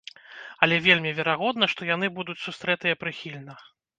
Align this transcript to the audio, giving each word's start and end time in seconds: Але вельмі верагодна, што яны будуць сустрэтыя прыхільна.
Але 0.67 0.79
вельмі 0.85 1.11
верагодна, 1.19 1.69
што 1.75 1.81
яны 1.95 2.09
будуць 2.17 2.39
сустрэтыя 2.47 2.99
прыхільна. 3.03 3.59